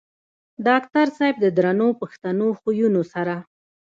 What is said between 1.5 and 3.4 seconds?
درنو پښتنو خويونو سره